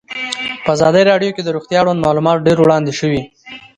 [0.65, 3.21] په ازادي راډیو کې د روغتیا اړوند معلومات ډېر وړاندې شوي.